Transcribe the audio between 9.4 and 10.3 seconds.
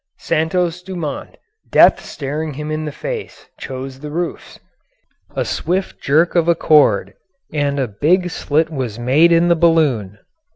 the balloon.